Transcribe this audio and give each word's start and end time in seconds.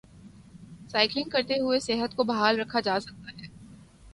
cycling 0.91 1.29
کرتے 1.29 1.59
ہوئے 1.59 1.79
صحت 1.79 2.15
کو 2.15 2.23
بحال 2.23 2.59
رکھا 2.59 2.79
جا 2.79 2.99
سکتا 2.99 3.31
ہے 3.31 3.35